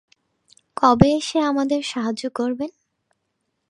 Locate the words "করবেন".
2.35-2.71